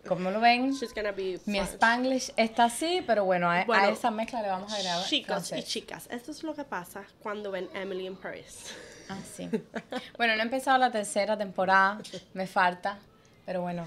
¿Cómo 0.07 0.31
lo 0.31 0.41
ven? 0.41 0.73
She's 0.73 0.95
gonna 0.95 1.13
be 1.13 1.39
Mi. 1.47 1.59
Spanglish 1.59 2.33
está 2.37 2.65
así, 2.65 3.03
pero 3.07 3.25
bueno, 3.25 3.51
a, 3.51 3.61
a 3.61 3.65
Bueno, 3.65 3.89
esa 3.89 4.11
mezcla 4.11 4.43
le 4.43 4.49
vamos 4.49 4.73
a 4.73 4.77
agregar 4.77 5.05
Chicos 5.05 5.27
y 5.47 5.49
francés. 5.49 5.65
chicas, 5.67 6.09
esto 6.11 6.31
es 6.31 6.43
lo 6.43 6.55
que 6.55 6.65
pasa 6.65 7.05
cuando 7.23 7.51
ven 7.51 7.69
Emily 7.75 8.07
in 8.07 8.17
Paris. 8.17 8.75
Ah, 9.09 9.19
sí. 9.37 9.49
Bueno, 10.17 10.35
no 10.35 10.41
he 10.41 10.45
empezado 10.45 10.79
la 10.79 10.91
tercera 10.91 11.37
temporada, 11.39 11.99
me 12.35 12.47
falta, 12.47 12.99
pero 13.45 13.63
bueno. 13.63 13.85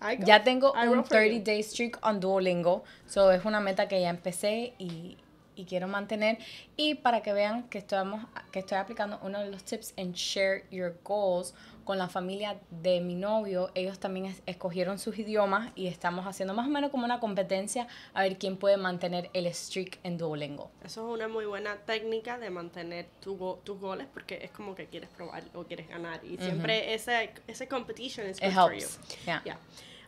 Go- 0.00 0.24
Ya 0.26 0.42
tengo 0.42 0.72
un 0.72 0.86
roll 0.86 0.96
for 1.04 1.08
30 1.08 1.36
you. 1.38 1.42
day 1.44 1.62
streak 1.62 1.98
on 2.04 2.20
Duolingo, 2.20 2.84
so 3.06 3.30
es 3.32 3.44
una 3.44 3.60
meta 3.60 3.88
que 3.88 4.00
ya 4.00 4.10
empecé 4.10 4.74
y, 4.78 5.16
y 5.54 5.64
quiero 5.64 5.88
mantener. 5.88 6.38
Y 6.76 6.96
para 6.96 7.22
que 7.22 7.32
vean 7.32 7.62
que, 7.70 7.78
estamos, 7.78 8.26
que 8.52 8.58
estoy 8.58 8.76
aplicando 8.78 9.18
uno 9.22 9.40
de 9.40 9.50
los 9.50 9.64
tips 9.64 9.94
en 9.96 10.12
Share 10.12 10.64
Your 10.70 10.98
Goals 11.02 11.54
con 11.86 11.96
la 11.96 12.08
familia 12.10 12.60
de 12.70 13.00
mi 13.00 13.14
novio, 13.14 13.70
ellos 13.74 13.98
también 13.98 14.26
es- 14.26 14.42
escogieron 14.44 14.98
sus 14.98 15.18
idiomas 15.18 15.72
y 15.74 15.86
estamos 15.86 16.26
haciendo 16.26 16.52
más 16.52 16.66
o 16.66 16.70
menos 16.70 16.90
como 16.90 17.06
una 17.06 17.18
competencia 17.20 17.86
a 18.12 18.20
ver 18.22 18.36
quién 18.36 18.58
puede 18.58 18.76
mantener 18.76 19.30
el 19.32 19.46
streak 19.54 19.98
en 20.02 20.18
Duolingo. 20.18 20.70
Eso 20.84 21.08
es 21.08 21.14
una 21.14 21.28
muy 21.28 21.46
buena 21.46 21.76
técnica 21.86 22.38
de 22.38 22.50
mantener 22.50 23.06
tu 23.20 23.36
tus 23.64 23.80
goles 23.80 24.06
porque 24.12 24.40
es 24.42 24.50
como 24.50 24.74
que 24.74 24.86
quieres 24.86 25.08
probar 25.08 25.44
o 25.54 25.64
quieres 25.64 25.88
ganar. 25.88 26.22
Y 26.22 26.36
siempre 26.36 26.92
ese, 26.92 27.32
ese 27.46 27.66
competition 27.68 28.28
is 28.28 28.36
It 28.38 28.44
good 28.46 28.52
for 28.54 28.72
you. 28.74 28.80
helps. 28.80 29.24
Yeah. 29.24 29.42
Yeah. 29.44 29.58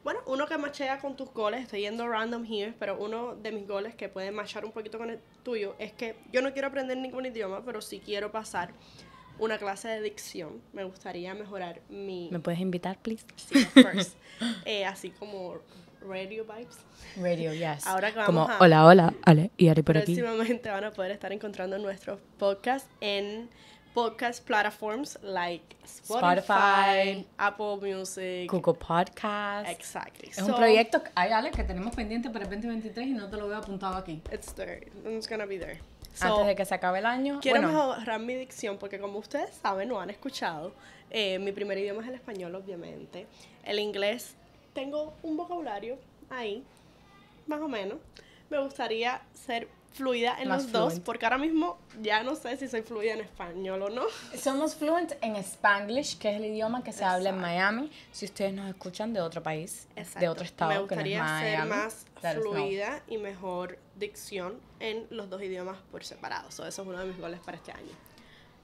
Bueno, 0.05 0.21
uno 0.27 0.47
que 0.47 0.57
machea 0.59 0.99
con 1.01 1.17
tus 1.17 1.33
goles, 1.33 1.63
estoy 1.63 1.81
yendo 1.83 2.09
random 2.09 2.45
here, 2.45 2.75
pero 2.79 2.97
uno 2.99 3.35
de 3.35 3.53
mis 3.53 3.67
goles 3.69 3.95
que 3.95 4.09
puede 4.09 4.31
machar 4.31 4.65
un 4.65 4.73
poquito 4.73 4.99
con 4.99 5.11
el 5.11 5.21
tuyo 5.45 5.75
es 5.79 5.93
que 5.93 6.17
yo 6.33 6.43
no 6.43 6.53
quiero 6.53 6.69
aprender 6.69 6.97
ningún 6.99 7.27
idioma, 7.27 7.63
pero 7.65 7.81
sí 7.81 8.01
quiero 8.05 8.31
pasar 8.33 8.71
una 9.39 9.59
clase 9.59 9.89
de 9.89 10.01
dicción. 10.03 10.61
Me 10.73 10.85
gustaría 10.85 11.35
mejorar 11.35 11.81
mi... 11.89 12.29
¿Me 12.31 12.39
puedes 12.41 12.61
invitar, 12.61 12.99
please? 12.99 13.25
Sí, 13.37 13.59
of 13.65 13.75
course. 13.75 14.13
Eh, 14.65 14.85
así 14.85 15.11
como 15.11 15.57
radio 16.09 16.45
vibes. 16.45 16.79
Radio, 17.17 17.53
yes. 17.53 17.85
Ahora 17.89 18.13
que 18.13 18.25
Como, 18.25 18.43
vamos 18.43 18.57
a- 18.61 18.63
hola, 18.63 18.87
hola, 18.87 19.15
Ale, 19.25 19.51
y 19.57 19.67
Ari 19.69 19.83
por 19.83 19.99
aquí. 19.99 20.15
Próximamente 20.15 20.71
van 20.71 20.85
a 20.85 20.91
poder 20.93 21.11
estar 21.11 21.33
encontrando 21.33 21.77
nuestros 21.79 22.21
podcasts 22.39 22.89
en 23.01 23.49
podcast 23.95 24.45
platforms 24.47 25.19
like 25.23 25.65
Spotify, 25.85 26.39
Spotify, 26.39 27.27
Apple 27.39 27.77
Music. 27.83 28.49
Google 28.49 28.75
Podcast. 28.75 29.69
Exactly. 29.69 30.29
Es 30.29 30.39
un 30.39 30.47
So, 30.47 30.57
proyecto, 30.57 31.03
que- 31.03 31.11
ay, 31.17 31.33
Ale, 31.33 31.51
que 31.51 31.65
tenemos 31.65 31.97
pendiente 31.97 32.31
para 32.31 32.45
el 32.45 32.51
2023 32.51 33.09
y 33.09 33.13
no 33.15 33.29
te 33.29 33.37
lo 33.37 33.49
veo 33.49 33.59
apuntado 33.59 33.97
aquí. 33.97 34.23
It's 34.33 34.55
there. 34.55 34.87
It's 35.05 35.29
gonna 35.29 35.47
be 35.47 35.59
there. 35.59 35.81
So, 36.19 36.27
Antes 36.27 36.47
de 36.47 36.57
que 36.57 36.65
se 36.65 36.75
acabe 36.75 36.99
el 36.99 37.07
año. 37.07 37.39
Quiero 37.41 37.63
bueno, 37.63 37.91
mejorar 37.91 38.19
mi 38.19 38.35
dicción 38.35 38.77
porque 38.77 38.99
como 38.99 39.21
ustedes 39.21 39.55
saben 39.55 39.93
o 39.93 40.01
han 40.01 40.11
escuchado, 40.11 40.73
eh, 41.11 41.39
mi 41.39 41.53
primer 41.53 41.79
idioma 41.79 42.03
es 42.03 42.09
el 42.09 42.15
español, 42.15 42.57
obviamente. 42.57 43.29
El 43.63 43.79
inglés, 43.79 44.35
tengo 44.75 45.15
un 45.23 45.37
vocabulario 45.37 45.97
ahí, 46.29 46.65
más 47.47 47.61
o 47.61 47.69
menos. 47.69 47.99
Me 48.51 48.59
gustaría 48.59 49.23
ser 49.33 49.69
fluida 49.99 50.37
en 50.41 50.49
Más 50.49 50.63
los 50.65 50.73
dos 50.73 51.01
porque 51.01 51.27
ahora 51.27 51.39
mismo 51.39 51.79
ya 52.01 52.23
no 52.23 52.35
sé 52.35 52.57
si 52.57 52.69
soy 52.69 52.83
fluida 52.83 53.13
en 53.13 53.21
español 53.21 53.83
o 53.83 53.91
no. 53.91 54.03
somos 54.41 54.75
fluent 54.75 55.13
en 55.21 55.37
Spanglish, 55.37 56.19
que 56.19 56.31
es 56.31 56.37
el 56.37 56.47
idioma 56.47 56.83
que 56.83 56.93
se 56.93 57.05
habla 57.05 57.31
en. 57.31 57.39
Miami. 57.39 57.91
Si 58.13 58.25
ustedes 58.25 58.55
nos 58.55 58.69
escuchan 58.69 59.13
de 59.13 59.21
otro 59.21 59.43
país, 59.43 59.89
de 59.95 60.03
Exacto. 60.03 60.31
otro 60.31 60.45
estado, 60.45 60.71
Me 60.83 60.89
que 60.89 60.95
no 60.97 61.03
es 61.03 61.07
gustaría 61.09 61.19
ser 61.41 61.59
Miami, 61.59 61.71
más 61.71 62.07
fluida 62.35 63.03
y 63.09 63.19
mejor 63.19 63.79
dicción 63.97 64.59
en 64.81 65.07
los 65.11 65.29
dos 65.29 65.43
idiomas 65.43 65.77
por 65.91 66.05
separado. 66.05 66.51
So, 66.51 66.67
eso 66.67 66.83
es 66.83 66.89
uno 66.89 66.99
de 66.99 67.07
mis 67.07 67.19
goles 67.19 67.41
para 67.41 67.57
este 67.57 67.73
año. 67.73 67.93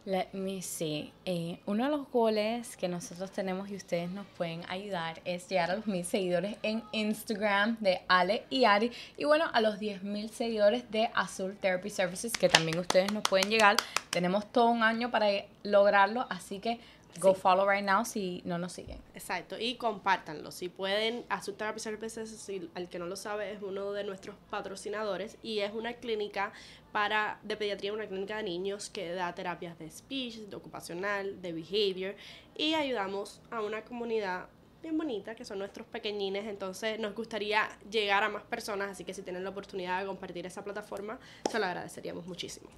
Let 0.07 0.35
me 0.35 0.61
see. 0.61 1.15
Eh, 1.25 1.61
uno 1.65 1.85
de 1.85 1.91
los 1.91 2.11
goles 2.11 2.77
que 2.77 2.89
nosotros 2.89 3.31
tenemos 3.31 3.71
y 3.71 3.77
ustedes 3.77 4.11
nos 4.11 4.27
pueden 4.37 4.63
ayudar 4.69 5.23
es 5.25 5.49
llegar 5.49 5.71
a 5.71 5.77
los 5.77 5.87
mil 5.87 6.05
seguidores 6.05 6.59
en 6.63 6.83
Instagram 6.93 7.79
de 7.81 8.03
Ale 8.07 8.45
y 8.51 8.67
Ari. 8.67 8.93
Y 9.17 9.25
bueno, 9.25 9.47
a 9.51 9.63
los 9.63 9.79
10 9.79 10.03
mil 10.03 10.29
seguidores 10.29 10.91
de 10.91 11.11
Azul 11.15 11.57
Therapy 11.57 11.89
Services, 11.89 12.33
que 12.33 12.51
también 12.51 12.79
ustedes 12.79 13.13
nos 13.13 13.23
pueden 13.23 13.49
llegar. 13.49 13.77
Tenemos 14.11 14.45
todo 14.53 14.67
un 14.67 14.83
año 14.83 15.11
para 15.11 15.29
lograrlo, 15.63 16.27
así 16.29 16.59
que 16.59 16.81
go 17.21 17.35
follow 17.35 17.69
right 17.69 17.85
now 17.85 18.05
si 18.05 18.43
no 18.45 18.59
nos 18.59 18.73
siguen. 18.73 18.99
Exacto, 19.15 19.59
y 19.59 19.77
compártanlo. 19.77 20.51
Si 20.51 20.69
pueden, 20.69 21.25
Azul 21.29 21.55
Therapy 21.55 21.81
Services, 21.81 22.31
si 22.31 22.69
al 22.75 22.89
que 22.89 22.99
no 22.99 23.07
lo 23.07 23.17
sabe, 23.17 23.53
es 23.53 23.63
uno 23.63 23.93
de 23.93 24.05
nuestros 24.05 24.37
patrocinadores 24.51 25.37
y 25.43 25.61
es 25.61 25.73
una 25.73 25.95
clínica 25.95 26.53
para 26.93 27.39
de 27.43 27.57
pediatría, 27.57 27.93
una 27.93 28.07
clínica 28.07 28.37
de 28.37 28.45
niños 28.45 28.91
que 28.91 29.13
da 29.13 29.35
terapias 29.35 29.79
de 29.79 29.91
speech, 29.91 30.37
de 30.37 30.57
ocupacional, 30.57 31.41
de 31.43 31.53
behavior 31.53 32.15
y 32.57 32.75
ayudamos 32.75 33.41
a 33.51 33.61
una 33.63 33.83
comunidad 33.85 34.47
bien 34.85 34.97
bonita 34.99 35.35
que 35.35 35.45
son 35.45 35.59
nuestros 35.59 35.87
pequeñines, 35.87 36.47
entonces 36.47 37.01
nos 37.01 37.15
gustaría 37.15 37.69
llegar 37.91 38.23
a 38.23 38.29
más 38.29 38.43
personas, 38.45 38.91
así 38.91 39.03
que 39.05 39.13
si 39.15 39.23
tienen 39.23 39.43
la 39.43 39.51
oportunidad 39.51 40.01
de 40.01 40.07
compartir 40.07 40.47
esa 40.47 40.63
plataforma, 40.63 41.19
se 41.51 41.59
lo 41.59 41.65
agradeceríamos 41.67 42.27
muchísimo. 42.27 42.69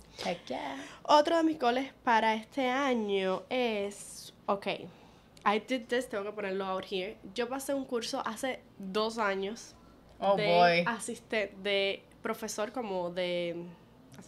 Yeah. 0.48 0.76
Otro 1.02 1.36
de 1.36 1.42
mis 1.42 1.58
goles 1.58 1.92
para 2.04 2.34
este 2.34 2.68
año 2.68 3.42
es, 3.50 4.32
ok, 4.46 4.66
I 5.44 5.60
did 5.68 5.86
this, 5.88 6.08
tengo 6.08 6.24
que 6.24 6.32
ponerlo 6.32 6.64
out 6.64 6.84
here. 6.90 7.16
Yo 7.34 7.48
pasé 7.48 7.74
un 7.74 7.84
curso 7.84 8.22
hace 8.24 8.60
dos 8.78 9.18
años 9.18 9.74
Oh, 10.18 10.34
de 10.36 10.46
boy. 10.46 10.84
asistente, 10.86 11.54
de 11.62 12.02
profesor 12.22 12.72
como 12.72 13.10
de 13.10 13.66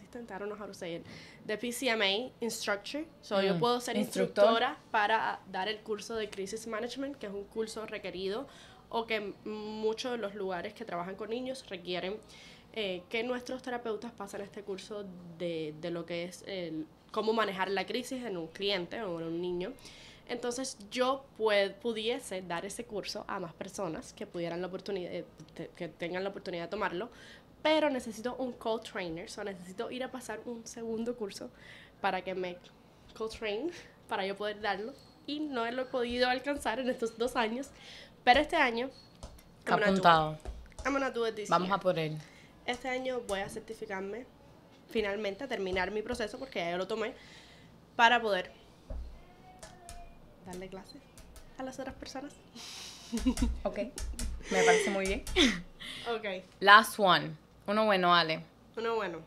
asistente, 0.08 0.34
I 0.34 0.38
don't 0.38 0.48
know 0.50 0.58
how 0.58 0.66
to 0.66 0.74
say 0.74 0.96
it, 0.96 1.06
de 1.44 1.56
PCMA 1.58 2.30
instructor. 2.40 3.04
So 3.20 3.40
yo 3.42 3.54
Mm, 3.54 3.60
puedo 3.60 3.80
ser 3.80 3.96
instructor. 3.96 4.44
instructora 4.44 4.78
para 4.90 5.40
dar 5.50 5.68
el 5.68 5.78
curso 5.80 6.14
de 6.16 6.28
Crisis 6.28 6.66
Management, 6.66 7.16
que 7.16 7.26
es 7.26 7.32
un 7.32 7.44
curso 7.44 7.86
requerido 7.86 8.46
o 8.90 9.06
que 9.06 9.34
muchos 9.44 10.12
de 10.12 10.18
los 10.18 10.34
lugares 10.34 10.72
que 10.74 10.84
trabajan 10.84 11.14
con 11.14 11.30
niños 11.30 11.64
requieren 11.68 12.16
eh, 12.74 13.02
que 13.08 13.22
nuestros 13.22 13.62
terapeutas 13.62 14.12
pasen 14.12 14.40
este 14.42 14.62
curso 14.62 15.04
de, 15.38 15.74
de 15.80 15.90
lo 15.90 16.04
que 16.06 16.24
es 16.24 16.42
el, 16.46 16.86
cómo 17.10 17.32
manejar 17.32 17.70
la 17.70 17.86
crisis 17.86 18.24
en 18.24 18.36
un 18.36 18.46
cliente 18.48 19.02
o 19.02 19.20
en 19.20 19.26
un 19.26 19.40
niño. 19.40 19.72
Entonces 20.28 20.76
yo 20.90 21.24
pue- 21.38 21.72
pudiese 21.74 22.42
dar 22.42 22.66
ese 22.66 22.84
curso 22.84 23.24
a 23.26 23.40
más 23.40 23.54
personas 23.54 24.12
que 24.12 24.26
pudieran 24.26 24.60
la 24.60 24.66
oportunidad, 24.66 25.10
eh, 25.12 25.24
que 25.74 25.88
tengan 25.88 26.22
la 26.22 26.28
oportunidad 26.30 26.64
de 26.64 26.68
tomarlo, 26.68 27.08
pero 27.68 27.90
necesito 27.90 28.34
un 28.36 28.52
co-trainer, 28.52 29.28
o 29.38 29.44
necesito 29.44 29.90
ir 29.90 30.02
a 30.02 30.10
pasar 30.10 30.40
un 30.46 30.66
segundo 30.66 31.14
curso 31.14 31.50
para 32.00 32.22
que 32.22 32.34
me 32.34 32.56
co-train, 33.14 33.70
para 34.08 34.24
yo 34.24 34.34
poder 34.34 34.58
darlo, 34.62 34.94
y 35.26 35.40
no 35.40 35.70
lo 35.70 35.82
he 35.82 35.84
podido 35.84 36.30
alcanzar 36.30 36.80
en 36.80 36.88
estos 36.88 37.18
dos 37.18 37.36
años, 37.36 37.68
pero 38.24 38.40
este 38.40 38.56
año... 38.56 38.88
I'm. 39.66 39.82
Apuntado. 39.82 40.38
I'm 40.86 40.94
gonna 40.94 41.10
do 41.10 41.26
it 41.26 41.34
this 41.34 41.50
Vamos 41.50 41.68
year. 41.68 41.78
a 41.78 41.80
por 41.80 41.98
él. 41.98 42.16
Este 42.64 42.88
año 42.88 43.20
voy 43.28 43.40
a 43.40 43.50
certificarme, 43.50 44.24
finalmente, 44.88 45.44
a 45.44 45.46
terminar 45.46 45.90
mi 45.90 46.00
proceso, 46.00 46.38
porque 46.38 46.60
ya 46.60 46.70
yo 46.70 46.78
lo 46.78 46.86
tomé, 46.86 47.12
para 47.96 48.18
poder 48.18 48.50
darle 50.46 50.70
clases 50.70 51.02
a 51.58 51.62
las 51.62 51.78
otras 51.78 51.94
personas. 51.96 52.32
Ok, 53.62 53.78
me 54.50 54.62
parece 54.64 54.88
muy 54.88 55.06
bien. 55.06 55.24
Ok, 56.06 56.44
Last 56.60 56.98
one. 56.98 57.47
Uno 57.68 57.84
bueno, 57.84 58.14
Ale. 58.14 58.40
uno 58.76 58.94
bueno. 58.96 59.18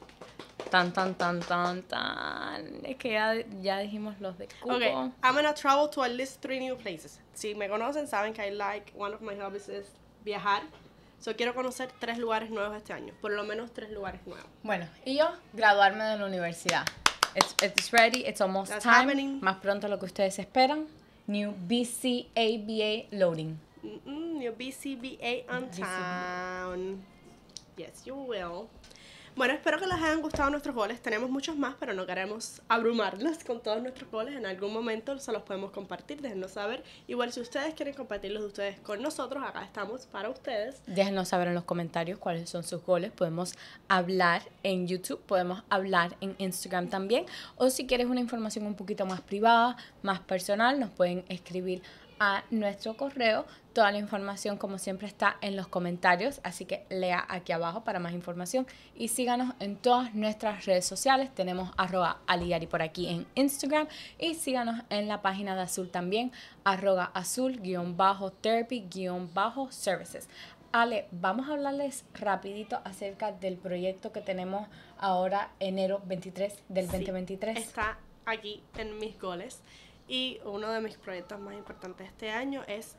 Tan, 0.69 0.91
tan, 0.93 1.13
tan, 1.15 1.39
tan, 1.41 1.83
tan. 1.83 2.85
Es 2.85 2.95
que 2.97 3.11
ya, 3.11 3.35
ya 3.61 3.77
dijimos 3.79 4.19
los 4.19 4.37
de 4.37 4.47
cupo. 4.47 4.75
Ok, 4.75 4.81
I'm 4.81 5.35
gonna 5.35 5.53
travel 5.53 5.89
to 5.91 6.01
at 6.03 6.11
least 6.11 6.41
three 6.41 6.59
new 6.59 6.75
places. 6.75 7.19
Si 7.33 7.53
me 7.55 7.67
conocen, 7.69 8.07
saben 8.07 8.33
que 8.33 8.47
I 8.47 8.51
like, 8.51 8.91
one 8.97 9.13
of 9.13 9.21
my 9.21 9.35
hobbies 9.35 9.69
is 9.69 9.85
viajar. 10.25 10.63
So 11.19 11.35
quiero 11.35 11.53
conocer 11.53 11.91
tres 11.99 12.17
lugares 12.17 12.49
nuevos 12.49 12.75
este 12.75 12.93
año. 12.93 13.13
Por 13.21 13.31
lo 13.31 13.43
menos 13.43 13.71
tres 13.73 13.91
lugares 13.91 14.21
nuevos. 14.25 14.47
Bueno, 14.63 14.87
y 15.05 15.17
yo, 15.17 15.29
graduarme 15.53 16.03
de 16.03 16.17
la 16.17 16.25
universidad. 16.25 16.85
It's, 17.35 17.55
it's 17.61 17.91
ready, 17.91 18.25
it's 18.25 18.41
almost 18.41 18.71
That's 18.71 18.83
time. 18.83 18.95
happening. 18.95 19.39
Más 19.41 19.57
pronto 19.57 19.87
lo 19.87 19.99
que 19.99 20.05
ustedes 20.05 20.39
esperan. 20.39 20.87
New 21.27 21.53
BCABA 21.67 23.07
loading. 23.11 23.59
Mm-mm, 23.83 24.37
New 24.39 24.51
BCBA 24.55 25.45
on 25.49 25.69
BCBA. 25.69 25.85
town. 25.85 27.05
Yes, 27.77 28.03
you 28.05 28.15
will. 28.15 28.67
Bueno, 29.33 29.53
espero 29.53 29.79
que 29.79 29.87
les 29.87 29.95
hayan 29.95 30.21
gustado 30.21 30.49
nuestros 30.49 30.75
goles. 30.75 31.01
Tenemos 31.01 31.29
muchos 31.29 31.55
más, 31.55 31.75
pero 31.79 31.93
no 31.93 32.05
queremos 32.05 32.61
abrumarlos 32.67 33.41
con 33.45 33.63
todos 33.63 33.81
nuestros 33.81 34.11
goles. 34.11 34.35
En 34.35 34.45
algún 34.45 34.73
momento 34.73 35.17
se 35.19 35.31
los 35.31 35.43
podemos 35.43 35.71
compartir, 35.71 36.21
déjenos 36.21 36.51
saber. 36.51 36.83
Igual 37.07 37.31
si 37.31 37.39
ustedes 37.39 37.73
quieren 37.73 37.95
compartir 37.95 38.31
los 38.31 38.41
de 38.41 38.47
ustedes 38.49 38.79
con 38.81 39.01
nosotros, 39.01 39.41
acá 39.41 39.63
estamos 39.63 40.05
para 40.05 40.29
ustedes. 40.29 40.81
Déjenos 40.85 41.29
saber 41.29 41.47
en 41.47 41.53
los 41.53 41.63
comentarios 41.63 42.19
cuáles 42.19 42.49
son 42.49 42.63
sus 42.63 42.83
goles. 42.83 43.13
Podemos 43.13 43.53
hablar 43.87 44.41
en 44.63 44.85
YouTube, 44.85 45.21
podemos 45.21 45.63
hablar 45.69 46.17
en 46.19 46.35
Instagram 46.37 46.89
también. 46.89 47.25
O 47.55 47.69
si 47.69 47.87
quieres 47.87 48.07
una 48.07 48.19
información 48.19 48.65
un 48.65 48.75
poquito 48.75 49.05
más 49.05 49.21
privada, 49.21 49.77
más 50.01 50.19
personal, 50.19 50.77
nos 50.77 50.89
pueden 50.89 51.23
escribir 51.29 51.81
a 52.23 52.43
nuestro 52.51 52.95
correo. 52.95 53.47
Toda 53.73 53.91
la 53.91 53.97
información, 53.97 54.55
como 54.55 54.77
siempre, 54.77 55.07
está 55.07 55.37
en 55.41 55.55
los 55.55 55.67
comentarios. 55.67 56.39
Así 56.43 56.65
que 56.65 56.85
lea 56.89 57.25
aquí 57.27 57.51
abajo 57.51 57.83
para 57.83 57.97
más 57.97 58.13
información. 58.13 58.67
Y 58.95 59.07
síganos 59.07 59.55
en 59.59 59.75
todas 59.75 60.13
nuestras 60.13 60.65
redes 60.65 60.85
sociales. 60.85 61.33
Tenemos 61.33 61.71
arroba 61.77 62.19
aliyari 62.27 62.67
por 62.67 62.83
aquí 62.83 63.07
en 63.07 63.25
Instagram. 63.33 63.87
Y 64.19 64.35
síganos 64.35 64.83
en 64.91 65.07
la 65.07 65.23
página 65.23 65.55
de 65.55 65.63
Azul 65.63 65.89
también, 65.89 66.31
arroba 66.63 67.05
azul 67.15 67.59
guion 67.59 67.97
bajo 67.97 68.29
therapy 68.31 68.85
guion 68.87 69.33
bajo 69.33 69.71
services. 69.71 70.29
Ale, 70.71 71.07
vamos 71.09 71.49
a 71.49 71.53
hablarles 71.53 72.05
rapidito 72.13 72.81
acerca 72.83 73.31
del 73.31 73.57
proyecto 73.57 74.11
que 74.11 74.21
tenemos 74.21 74.67
ahora 74.99 75.49
enero 75.59 76.03
23 76.05 76.53
del 76.69 76.85
Sí, 76.85 76.91
2023. 76.91 77.57
Está 77.57 77.97
aquí 78.25 78.61
en 78.77 78.99
mis 78.99 79.19
goles. 79.19 79.63
Y 80.11 80.41
uno 80.43 80.69
de 80.69 80.81
mis 80.81 80.97
proyectos 80.97 81.39
más 81.39 81.53
importantes 81.53 82.05
este 82.05 82.29
año 82.29 82.63
es 82.67 82.97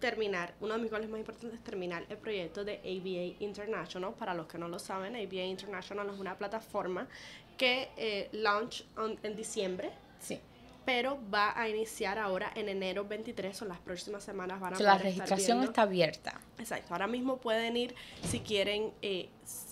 terminar, 0.00 0.52
uno 0.60 0.74
de 0.74 0.80
mis 0.80 0.90
goles 0.90 1.08
más 1.08 1.18
importantes 1.18 1.54
es 1.54 1.64
terminar 1.64 2.04
el 2.10 2.18
proyecto 2.18 2.62
de 2.62 2.74
ABA 2.80 3.42
International. 3.42 4.12
Para 4.12 4.34
los 4.34 4.48
que 4.48 4.58
no 4.58 4.68
lo 4.68 4.78
saben, 4.78 5.16
ABA 5.16 5.44
International 5.44 6.10
es 6.10 6.20
una 6.20 6.36
plataforma 6.36 7.08
que 7.56 7.88
eh, 7.96 8.28
launch 8.32 8.84
en 9.22 9.34
diciembre, 9.34 9.92
Sí. 10.20 10.38
Pero 10.84 11.18
va 11.32 11.58
a 11.58 11.68
iniciar 11.68 12.18
ahora 12.18 12.50
en 12.54 12.68
enero 12.68 13.04
23 13.04 13.62
o 13.62 13.64
las 13.66 13.78
próximas 13.78 14.24
semanas 14.24 14.60
van 14.60 14.74
a 14.74 14.78
la 14.78 14.98
registración 14.98 15.62
está 15.62 15.82
abierta. 15.82 16.40
Exacto, 16.58 16.92
ahora 16.92 17.06
mismo 17.06 17.38
pueden 17.38 17.76
ir 17.76 17.94
si 18.22 18.40
quieren 18.40 18.92
eh, 19.02 19.28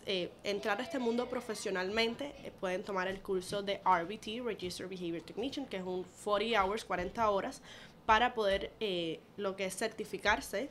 eh, 0.06 0.30
entrar 0.44 0.80
a 0.80 0.82
este 0.82 0.98
mundo 0.98 1.28
profesionalmente, 1.28 2.34
eh, 2.42 2.52
pueden 2.58 2.82
tomar 2.82 3.06
el 3.06 3.20
curso 3.20 3.62
de 3.62 3.80
RBT, 3.84 4.44
Register 4.44 4.88
Behavior 4.88 5.22
Technician, 5.22 5.66
que 5.66 5.76
es 5.76 5.84
un 5.84 6.04
40 6.24 6.60
hours, 6.60 6.84
40 6.84 7.30
horas, 7.30 7.62
para 8.06 8.34
poder 8.34 8.72
eh, 8.80 9.20
lo 9.36 9.54
que 9.56 9.66
es 9.66 9.76
certificarse 9.76 10.68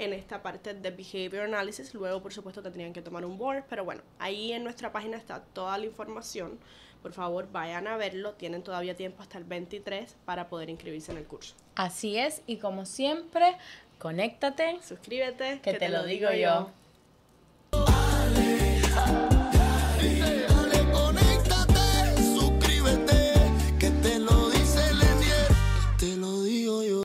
en 0.00 0.14
esta 0.14 0.42
parte 0.42 0.74
de 0.74 0.90
Behavior 0.90 1.44
Analysis. 1.44 1.94
Luego, 1.94 2.22
por 2.22 2.32
supuesto, 2.32 2.62
tendrían 2.62 2.92
que 2.92 3.02
tomar 3.02 3.24
un 3.24 3.36
board, 3.36 3.64
pero 3.68 3.84
bueno, 3.84 4.02
ahí 4.18 4.52
en 4.52 4.64
nuestra 4.64 4.90
página 4.92 5.18
está 5.18 5.40
toda 5.40 5.76
la 5.76 5.84
información. 5.84 6.58
Por 7.02 7.12
favor, 7.12 7.48
vayan 7.52 7.86
a 7.86 7.96
verlo. 7.96 8.32
Tienen 8.32 8.62
todavía 8.62 8.96
tiempo 8.96 9.22
hasta 9.22 9.38
el 9.38 9.44
23 9.44 10.16
para 10.24 10.48
poder 10.48 10.70
inscribirse 10.70 11.12
en 11.12 11.18
el 11.18 11.24
curso. 11.24 11.54
Así 11.74 12.18
es, 12.18 12.42
y 12.46 12.56
como 12.56 12.86
siempre, 12.86 13.56
conéctate, 13.98 14.78
suscríbete, 14.82 15.60
que, 15.60 15.74
te, 15.74 15.88
lo 15.90 16.04
digo, 16.04 16.30
yo. 16.32 16.70